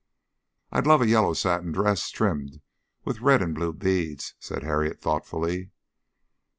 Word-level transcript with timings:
"I'd 0.71 0.87
love 0.87 1.03
a 1.03 1.07
yellow 1.07 1.35
satin 1.35 1.71
dress 1.71 2.09
trimmed 2.09 2.59
with 3.05 3.21
red 3.21 3.39
and 3.43 3.53
blue 3.53 3.71
beads," 3.71 4.33
said 4.39 4.63
Harriet, 4.63 4.99
thoughtfully. 4.99 5.69